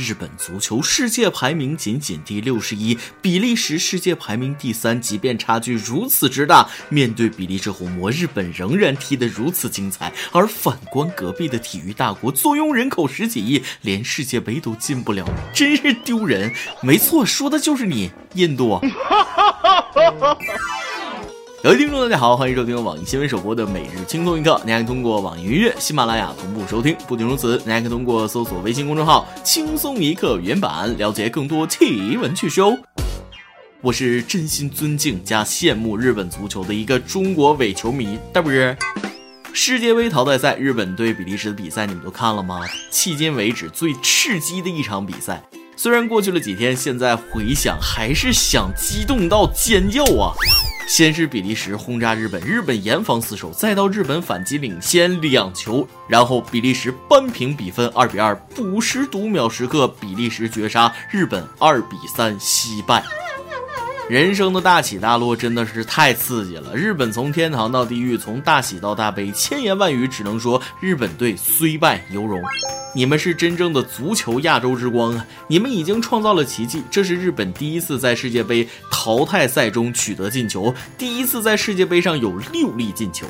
[0.00, 5.00] 日本足球世界排名仅仅第六十一，比利时世界排名第三。
[5.00, 10.12] 即便差距如此之大，面对比利时红魔，日本仍然踢得如此精彩。
[10.32, 16.52] 而反观隔壁的体育大国，坐拥人口十几亿，连世界杯都进不了，真是丢人。
[16.82, 18.78] 没错，说的就是你，印度。
[18.78, 20.38] 哈哈哈哈哈
[21.62, 24.60] 各位听众，大家好，欢迎收听网易新闻首播的每日轻松一刻。
[24.64, 26.96] 您还可以通过网易音乐、喜马拉雅同步收听。
[27.06, 32.76] 不仅如此，您还可以通过搜索微信公众号“轻松一刻”原版了解更多奇闻趣事哦。
[33.80, 38.76] 我是真心尊敬加羡慕日本足球的一个中国伪球迷，大不是？
[39.52, 42.62] 世界杯淘汰赛，日本对比利时的比赛，你们都看了吗？
[42.90, 45.40] 迄今为止最刺激的一场比赛。
[45.76, 50.34] 虽然过去了几天，现在回想还是想激动到尖叫啊！
[50.86, 63.02] 先是比利时轰炸日本，日本严防死守，再到日本反击领先两球，然后比利时扳平比分二比二，补时读秒时刻，比利时绝杀日本二比三惜败。
[64.08, 72.40] 人生的大起大落真的是太刺激了，日本从天堂到地狱，从大喜到大悲，千言万语只能说日本队虽败犹荣。
[72.94, 75.26] 你们是真正的足球亚洲之光啊！
[75.46, 83.26] 你们已经创造了奇迹，这是日本第一次在世界杯淘汰赛中取得进球，第一次在世界杯上有六粒进球。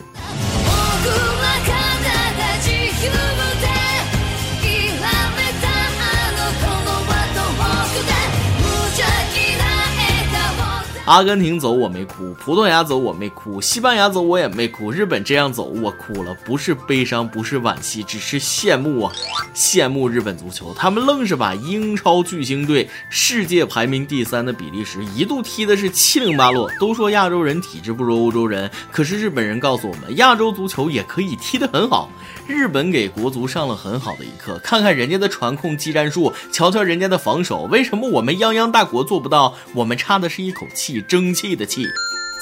[11.05, 19.13] 阿根廷走我没哭，葡萄牙走我没哭，西班牙走我也没哭，日本这样走我哭了，不是悲伤，不是惋惜，只是羡慕啊！
[19.53, 26.71] 羡慕日本足球，他们愣是把英超巨星队、世界排名第三的比利时一度踢的是七零八落。
[26.79, 32.09] 都说亚洲人体质不如欧洲人，可是日本人告诉我们，亚洲足球也可以踢得很好。
[32.47, 39.55] 日本给国足上了很好的一课，看看人家的传控技战术，瞧瞧人家的防守，为什么我们泱泱大国做不到？
[39.75, 41.87] 我们差的是一口气，争气的气。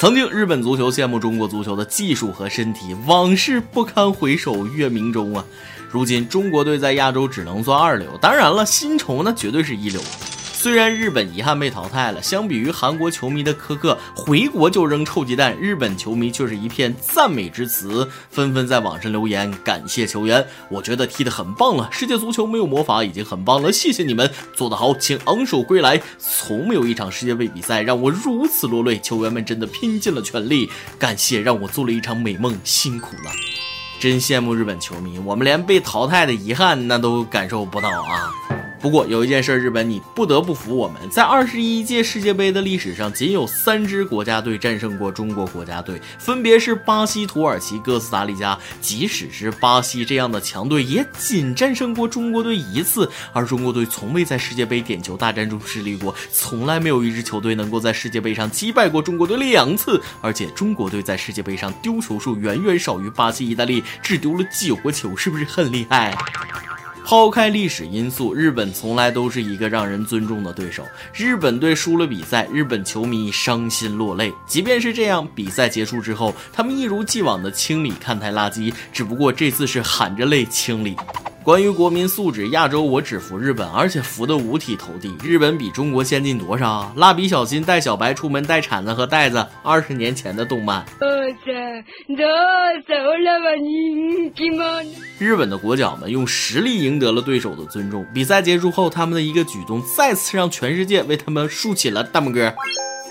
[0.01, 5.45] 曾经日本足球羡慕中国足球的技术和身体，往事不堪回首月明中啊！
[5.91, 10.01] 如今中国队在亚洲只能算二流，当然了，薪酬那绝对是一流。
[10.63, 20.47] 虽然日本遗憾被淘汰了，相比于韩国球迷的苛刻，回国就扔臭鸡蛋，日本球迷却是一片赞美之词，纷纷在网上留言感谢球员。
[20.69, 25.99] 我觉得踢得很棒了，世界足球没有魔法已经很棒了，谢谢你们做得好，请昂首归来。
[26.19, 33.33] 从没有一场世界杯比赛让我如此落泪，球员们真的拼尽了全力，感谢让我做了一场美梦，辛苦了，
[33.99, 38.50] 真羡慕日本球迷，我们连被淘汰的遗憾那都感受不到啊。
[38.81, 48.59] 不过有一件事，日本你不得不服我们，在二十一届世界杯的历史上，仅有三支国家队战胜过中国国家队，分别是巴西、土耳其、哥斯达黎加。
[48.81, 53.11] 即使是巴西这样的强队，也仅战胜过中国队一次。
[53.35, 60.01] 而中国队从未在世界杯点球大战中失利过，从来没有一支球队能够在世界杯上击败过中国队两次。
[60.23, 66.17] 而且中国队在世界杯上丢球数远远少于巴西、意大利，只丢了九个球，是不是很厉害？
[67.05, 70.85] 抛开历史因素，日本从来都是一个让人尊重的对手。
[71.13, 74.33] 日本队输了比赛，日本球迷伤心落泪。
[74.47, 80.97] 即便是这样，比赛结束之后，他们一如既往的清理看台垃圾，只不过这次是含着泪清理。
[81.43, 85.17] 关于国民素质，亚洲我只服日本，而且服得五体投地。
[85.25, 86.93] 日本比中国先进多少？
[86.97, 90.85] 蜡笔小新带小白出门带铲子和袋子，二十年前的动漫。
[95.19, 98.05] 日本的国脚们用实力赢得了对手的尊重。
[98.13, 102.55] 比赛结束后，他们的一个举动再次让全世界为他们竖起了大拇哥。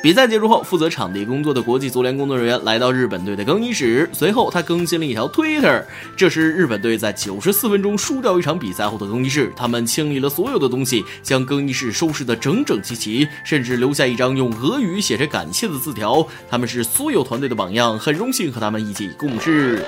[0.01, 5.83] 比赛结束后，负责场地工作的国际足联工作人员来到日本队的更衣室，随后他更新了一条 Twitter。
[6.15, 16.25] 这是日本队在九十四分钟输掉一场比赛后的更衣室，他们清理了所有的东西，将更衣室收拾得整整齐齐，甚至留下一张用俄语写着感谢的字条。
[16.49, 19.83] 他们是所有团队的榜样，很荣幸和他们一起共事。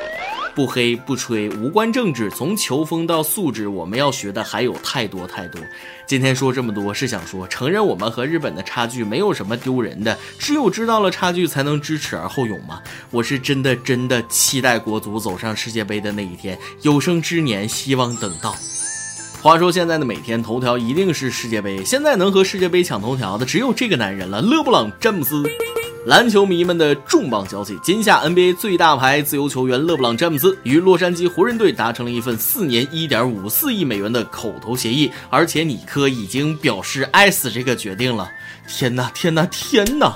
[0.54, 2.30] 不黑不吹，无关政治。
[2.32, 5.62] 从球风到素质，我们要学的还有太多太多。
[6.06, 12.82] 今天说这么多，是想说，承认我们和日本的差距没有什么丢人的，只有知道了差距，才能知耻而后勇嘛。
[13.10, 18.56] 我是真的真的期待国足走上世界杯的那一天，有生之年希望等到。
[19.42, 25.44] 话说现在的每天头条一定是世界杯，现在能和世界杯抢头条的只有这个男人了，勒布朗詹姆斯。
[26.06, 38.28] 篮球迷们的重磅消息：今夏 NBA 最大牌自由球员勒布朗·詹姆斯与洛杉矶湖人队达成了一份四年一点五四亿美元的口头协议，而且尼克已经表示爱死这个决定了。
[38.68, 40.16] 天哪，天哪，天哪！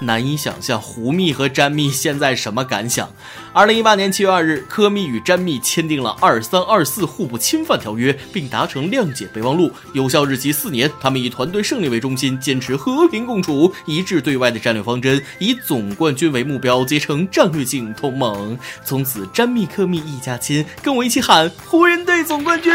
[0.00, 3.10] 难以想象胡蜜和詹蜜现在什么感想。
[3.52, 10.90] 二零一八年七月二日，科蜜与詹蜜签订了二三二四互不侵犯条约，并达成谅解备忘录，有效日期四年。
[11.00, 18.56] 他们以团队胜利为中心，坚持和平共处、一致对外的战略方针，以总冠军为目标，结成战略性同盟。
[18.84, 22.72] 从此，詹蜜科蜜一家亲，跟我一起喊湖人队总冠军！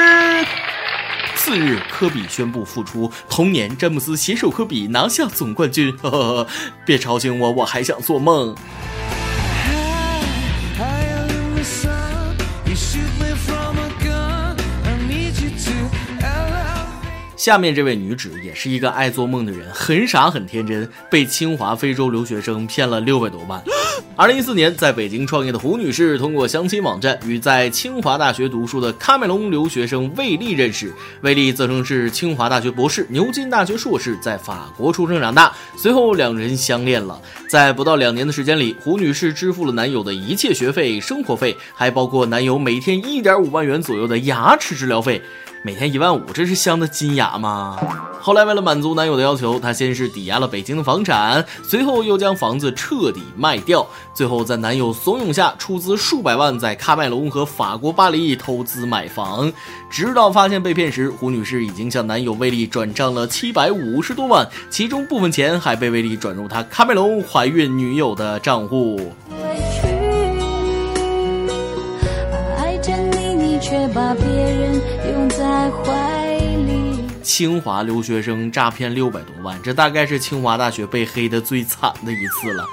[1.43, 3.11] 次日，科比宣布复出。
[3.27, 5.91] 同年，詹姆斯携手科比拿下总冠军。
[5.97, 6.47] 呵呵呵，
[6.85, 8.55] 别吵醒我，我还想做梦。
[17.43, 23.61] 下面这位女子也是一个爱做梦的人，很傻很天真，被清华非洲留学生骗了六百多万。
[24.15, 30.93] 二零一四年，在北京创业的胡女士通过相亲网站与在清华大学读书的喀麦隆留学生魏丽认识。
[31.19, 35.51] 魏丽自称是清华大学博士、牛津大学硕士，在法国出生长大。
[35.75, 45.21] 随后两人相恋了，在不到两年的时间里，胡女士支付了男友的一切学费、生活费，还包括男友每天一点五万元左右的牙齿治疗费。
[45.65, 47.79] 每天一万五，这是镶的金牙吗？
[48.19, 59.49] 后来为了满足男友的要求，她先是抵押了北京的房产，随后又将房子彻底卖掉，最后在男友怂恿下出资数百万，在喀麦隆和法国巴黎投资买房。
[59.89, 69.13] 直到发现被骗时，胡女士已经向男友魏丽转账了七百五十多万，其中部分钱还被魏丽转入她喀麦隆怀孕女友的账户。
[73.73, 77.07] 却把别人拥在怀里。
[77.23, 82.63] 清华留学生诈骗六百多万，这大概是清华大学被黑的最惨的一次了。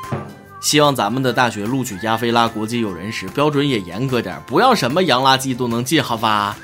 [0.61, 6.55] 希望咱们的大学录取亚非拉国际友人时标准也严格点，不要什么洋垃圾都能进，好吧？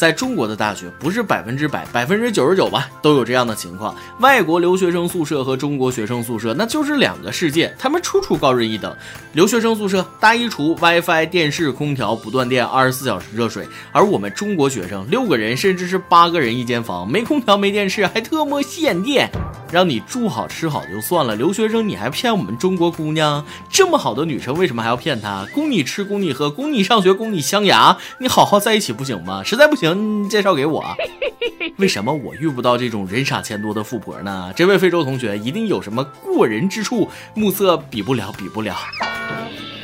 [0.00, 3.94] 在中国的大学不是百分之百，百分之九十九吧，都有这样的情况。
[4.20, 8.96] 外国留学生宿舍和中国学生宿舍那就是两个世界，他们处处高人一等。
[9.34, 19.28] 留学生宿舍大衣橱、WiFi、电视、空调不断电，二十四小时热水；而我们中国学生六个人甚至是八个人一间房，没空调、没电视，还特么限电，
[19.70, 23.44] 让你住好吃好就算了，留学生你还骗我们中国姑娘？
[23.68, 25.46] 这么好的女生为什么还要骗她？
[25.54, 29.44] 供你吃，供你喝，供你上学，供你镶牙，你好好在一起不行吗？
[29.44, 30.28] 实在不行行。
[30.28, 30.84] 介绍给我，
[31.78, 34.52] 为什么我遇不到这种人傻钱多的富婆呢？
[34.54, 38.76] 这位非洲同学一定有什么过人之处，目测比不了，比不了。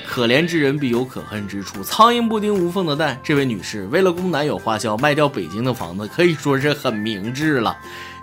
[0.06, 3.18] 可怜之人必有可恨之处，苍蝇不叮无缝的蛋。
[3.22, 7.76] 这位女士为了供男友花销，卖掉北京的房子，可以说是很明智了。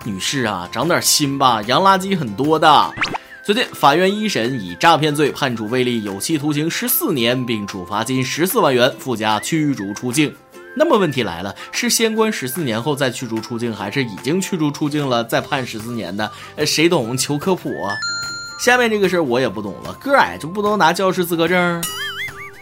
[0.04, 2.92] 女士啊，长点心吧，洋垃圾很多的。
[3.44, 10.34] 最近，法院一审以诈骗罪判处魏丽有期徒刑十四年，并处罚金十四万元，附加驱逐出境。
[10.76, 16.30] 那么问题来了，是先关十四年后再驱逐出境，还是已经驱逐出境了再判十四年的？
[16.56, 17.16] 呃，谁懂？
[17.16, 17.70] 求科普！
[18.58, 21.82] 下面这个事儿我也不懂了，个矮就不能拿教师资格证？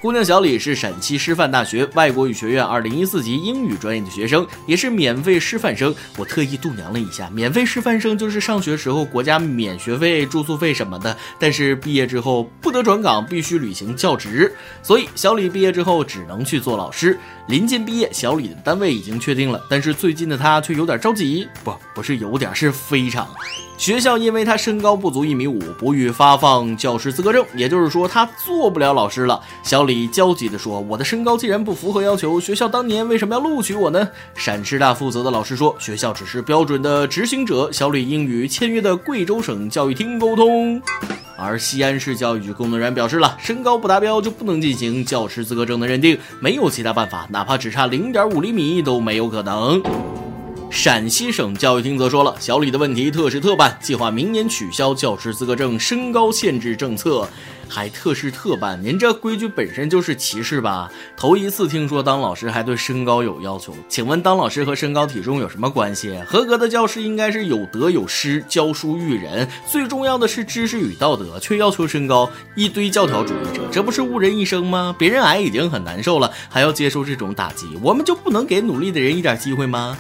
[0.03, 5.95] 姑娘小李是陕西师范大学外国语学院二零一四级英语专业的学生，也是免费师范生。
[6.19, 14.53] 我特意度娘了一下，免费师范生就是上学时候国家免学费、住宿费什么的，但是毕业之后不得转岗，必须履行教职。
[14.83, 17.17] 所以小李毕业之后只能去做老师。
[17.47, 23.29] 临近毕业，小李的单位已经确定了，但是最近的他却有点着急，不，不是有点，是非常。
[23.79, 29.41] 学校因为他身高不足一米五，不予发放教师资格证，也就是说他做不了老师了。
[29.65, 40.81] 小李焦急地说：“我的身高既然不符合要求，学校当年为什么要录取我呢？”陕师大负责的老师说：“学校只是标准的执行者。”小李应与签约的贵州省教育厅沟通，
[41.37, 49.83] 而西安市教育局工作人员表示了，身高不达标就不能进行教师资格证的认定，没有其他办法，哪怕只差零点五厘米都没有可能。
[50.71, 57.29] 陕西省教育厅则说了，小李的问题特事特办，计划明年取消教师资格证身高限制政策，
[57.73, 60.91] 还特事特办，您这规矩本身就是歧视吧？
[61.17, 66.15] 头一次听说当老师还对身高有要求，请问当老师和身高体重有什么关系？
[66.27, 74.95] 合格的教师应该是有德有师，教书育人，最重要的是知识与道德，却要求身高，一堆教条主义者，这不是误人一生吗？
[74.99, 79.97] 别人矮已经很难受了，还要接受这种打击，我们就不能给努力的人一点机会吗？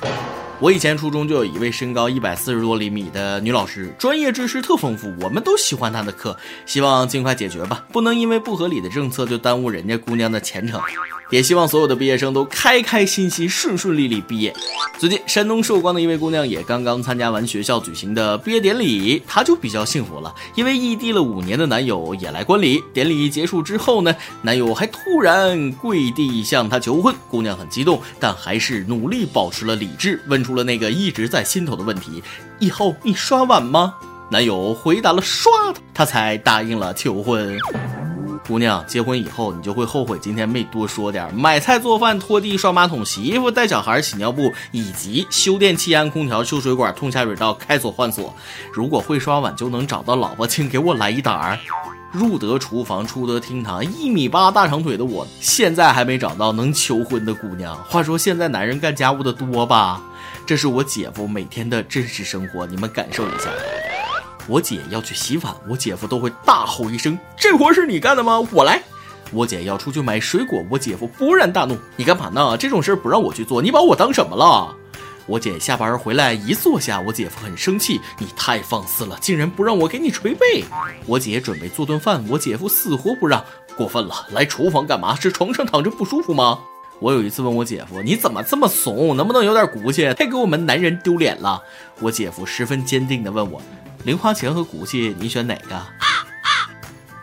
[0.61, 6.37] 我以前初中就有一位身高一百四十多厘米的女老师，专业知识特丰富，我们都喜欢她的课。
[6.66, 10.80] 希望尽快解决吧，不能因为不合理的政策就耽误人家姑娘的前程。
[11.32, 14.54] 也希望所有的毕业生都开开心心、顺顺利利毕业。
[14.98, 22.84] 最近，山东寿光的一位姑娘也刚刚参加完学校举行的毕业典礼，她就比较幸福了，因为异地了五年的男友也来观礼。
[22.92, 32.22] 典礼结束之后呢，男友还突然跪地向她求婚，姑娘很激动，但还是努力保持了理智，问出了那个一直在心头的问题：
[32.58, 33.94] 以后你刷碗吗？
[34.30, 35.50] 男友回答了刷，
[35.94, 37.56] 她才答应了求婚。
[38.46, 48.34] 姑娘，结婚以后你就会后悔今天没多说点，买菜、做饭、拖地、刷马桶、洗衣服、带小孩、洗尿布，以及修电、器安空调、修水管、通下水道、开锁换锁。
[48.72, 51.58] 如果会刷碗就能找到老婆，请给我来一打儿。
[52.11, 57.75] 入得厨房，出得厅堂，一米八大长腿的我，现在还没找到能求婚的姑娘。
[57.84, 60.02] 话说现在男人干家务的多吧？
[60.44, 63.49] 这是我姐夫每天的真实生活，你们感受一下。
[64.49, 68.40] 我姐要去洗碗，我姐夫都会大吼一声：“这活是你干的吗？
[68.52, 68.82] 我来！”
[69.32, 72.56] 我姐要出去买水果，我姐夫勃然大怒：“你干嘛呢？
[72.56, 74.76] 这种事不让我去做，你把我当什么了？”
[75.26, 80.64] 我姐下班回来一坐下，我姐夫很生气：“你太放肆了，竟然不让我给你捶背！”
[81.06, 83.42] 我姐准备做顿饭，我姐夫死活不让，
[83.76, 84.26] 过分了！
[84.32, 85.14] 来厨房干嘛？
[85.14, 86.58] 是床上躺着不舒服吗？
[86.99, 89.16] 我有一次问我姐夫：“你怎么这么怂？
[89.16, 90.12] 能不能有点骨气？
[90.14, 91.62] 太给我们男人丢脸了！”
[92.00, 93.62] 我姐夫十分坚定地问我。
[94.04, 95.80] 零花钱和骨气，你选哪个？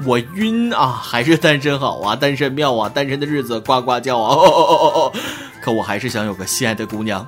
[0.05, 0.87] 我晕啊！
[0.87, 2.15] 还是单身好啊！
[2.15, 2.87] 单身妙啊！
[2.87, 4.33] 单身的日子呱呱叫啊！
[4.33, 5.13] 哦哦哦哦哦！
[5.61, 7.27] 可我还是想有个心爱的姑娘。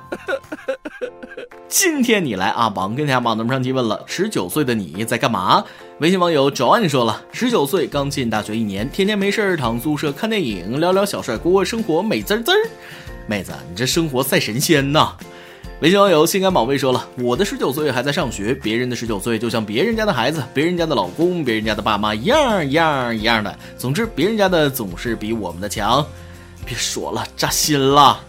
[1.68, 5.62] 今天你来啊，榜跟大家榜那么上提问了：十九岁的你在干嘛？
[5.98, 12.70] 微信网友 Joan 说了：十九岁刚进大学一年，天天没事儿躺宿舍看电影，聊聊小帅锅，生活美滋滋儿。
[13.26, 15.12] 妹子，你这生活赛神仙呐！
[15.82, 23.52] 微信网友心肝宝贝说了：“我的十九岁还在上学，别人的十九岁就像别人家的孩子，别人家的老公，别人家的爸妈一样一样一样的。
[23.76, 26.06] 总之，别人家的总是比我们的强。
[26.64, 28.20] 别说了，扎心了。”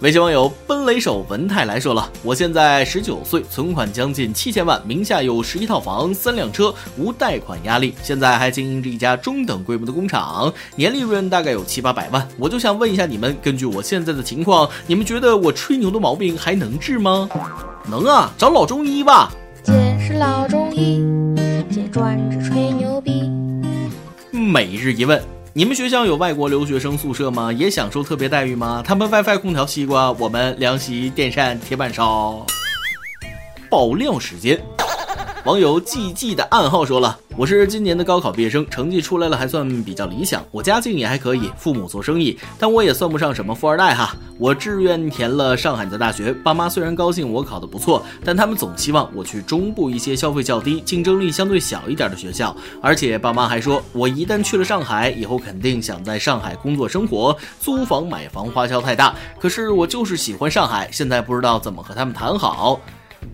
[0.00, 7.94] 微信网友奔雷手文泰来说了：“我现在十九岁，存款将近七千万，名下有十一套房、三辆车，无贷款压力。
[8.02, 12.26] 现在还经营着一家中等规模的工厂，年利润大概有七八百万。
[12.38, 17.28] 我就想问一下你们，根据我现在的情况，你们觉得我吹牛的毛病还能治吗？
[17.86, 19.30] 能啊，找老中医吧。
[19.62, 21.04] 姐是老中医，
[21.70, 23.30] 姐专治吹牛逼。
[24.32, 27.52] 每日一问。”你们学校有外国留学生宿舍吗？
[27.52, 28.84] 也享受特别待遇吗？
[28.86, 32.46] 他们 WiFi、空调、西瓜，我们凉席、电扇、铁板烧。
[33.68, 34.62] 爆料时间。
[35.44, 44.14] 网友 G G 的暗号说了：“我是今年的高考毕业生，成绩出来了还算比较理想，我家境也还可以，父母做生意，但我也算不上什么富二代哈。
[44.38, 59.14] 我志愿填了上海的大学，爸妈虽然高兴我考得不错，但他们总希望我去中部一些消费较低、竞争力相对小一点的学校，而且爸妈还说我一旦去了上海，以后肯定想在上海工作生活，租房买房花销太大。
[59.40, 62.78] 可是我就是喜欢上海，现在不知道怎么和他们谈好。”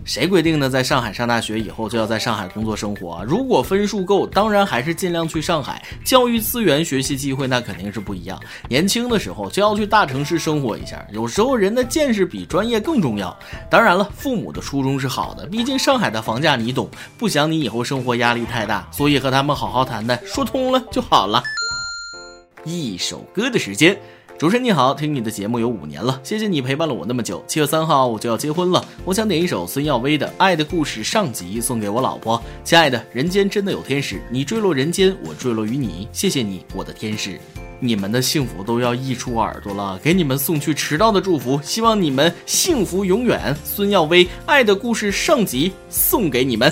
[0.03, 0.69] 谁规定的？
[0.69, 3.23] 在上海上大学以后就要在上海工作生活？
[3.25, 5.81] 如果分数够，当然还是尽量去上海。
[6.03, 8.39] 教育资源、学习机会那肯定是不一样。
[8.69, 11.05] 年轻的时候就要去大城市生活一下。
[11.11, 13.37] 有时候人的见识比专业更重要。
[13.69, 21.41] 当然了，父母的初衷是好的，毕竟上海的房价你懂，不想你以后生活压力太大，所以和他们好好谈谈，说通了就好了。
[22.63, 23.97] 一首歌的时间。
[24.37, 27.43] 主持人你好，听你的节目有五年了，谢谢你陪伴了我那么久。
[27.47, 32.39] 七月三号我就要结婚了，我想点一首孙耀威的《爱的故事》上集送给我老婆。
[32.63, 36.07] 亲爱的，人间真的有天使，你坠落人间，我坠落于你。
[36.11, 37.39] 谢谢你，我的天使。
[37.79, 43.57] 你们的幸福都要溢出耳朵了，给你们送去迟到的祝福，希望你们幸福永远。
[43.63, 46.71] 孙耀威《爱的故事》上集送给你们。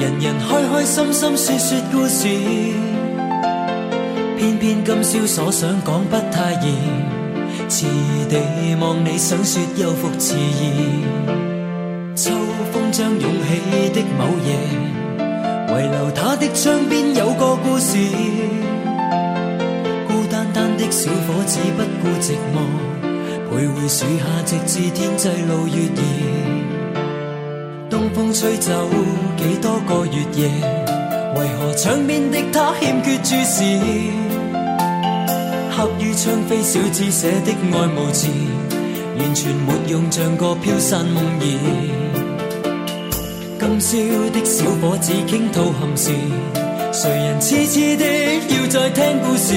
[0.00, 2.26] 人人开开心心说说故事，
[4.38, 6.72] 偏偏今宵所想讲不太易，
[7.68, 7.84] 迟
[8.30, 8.40] 地
[8.80, 11.04] 望你想说又复迟疑。
[12.16, 12.30] 秋
[12.72, 14.56] 风将涌起的某夜，
[15.68, 17.98] 遗留他的窗边有个故事。
[20.08, 22.56] 孤单单的小伙子不顾寂寞，
[23.50, 26.59] 徘徊树下直至天际露月儿。
[28.14, 28.72] 风吹走
[29.36, 30.48] 几多个月夜，
[31.36, 33.62] 为何窗边的他欠缺注视？
[35.70, 38.28] 刻于窗扉小子写的爱慕字，
[39.18, 41.42] 完全没用，像个飘散梦儿。
[43.58, 43.96] 今宵
[44.30, 46.10] 的小伙子倾吐憾事，
[46.92, 48.04] 谁人痴痴的
[48.48, 49.54] 要再听故事？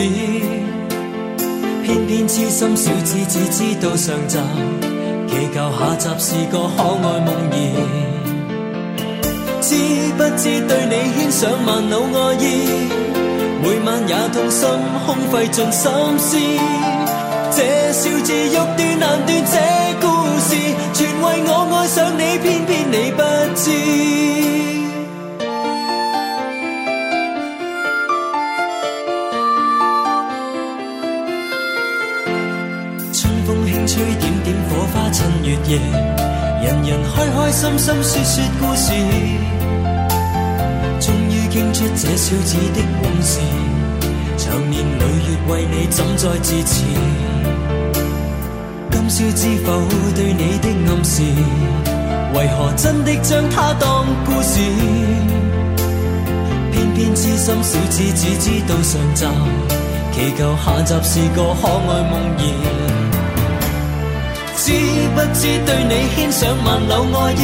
[1.83, 4.37] 偏偏痴心小子只知道上集，
[5.27, 8.32] 祈求下集是个可爱梦儿。
[9.63, 9.75] 知
[10.17, 12.45] 不知对你牵上万缕爱意，
[13.63, 14.67] 每晚也痛心
[15.05, 15.89] 空费尽心
[16.19, 16.37] 思。
[17.55, 19.55] 这笑字欲断难断，这
[20.01, 20.05] 故
[20.41, 20.49] 事
[20.93, 23.21] 全为我爱上你，偏偏你不
[23.55, 23.71] 知。
[33.13, 35.79] 春风轻吹，点点火花衬月夜，
[36.61, 38.91] 人人开开心心说说故事。
[41.95, 43.39] 这小子的往事，
[44.37, 46.83] 长年累月为你怎再支持？
[48.91, 49.67] 今宵知否
[50.15, 51.21] 对你的暗示，
[52.33, 54.59] 为何真的将它当故事？
[56.71, 59.25] 偏偏痴心小子只知道上集，
[60.13, 62.41] 祈求下集是个可爱梦儿。
[64.55, 64.71] 知
[65.13, 67.43] 不知对你牵上万缕爱意，